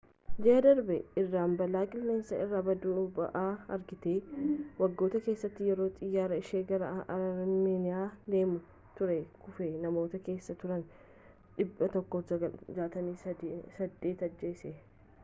ji'a 0.43 0.59
darbe 0.65 0.95
iraan 1.21 1.51
balaa 1.57 1.81
qilleensa 1.89 2.37
irraa 2.43 2.61
baddu-ba'aa 2.69 3.43
argite 3.75 4.13
waggoota 4.79 5.19
keessatti 5.27 5.67
yeroo 5.67 5.85
xiyyarri 5.99 6.39
ishee 6.45 6.61
gara 6.71 6.87
armeeniyaa 7.17 8.07
deemaa 8.35 8.63
ture 9.01 9.17
kufee 9.43 9.67
namoota 9.85 10.21
keessa 10.29 10.55
turan 10.65 10.81
168 11.67 14.23
ajjeesse 14.31 14.73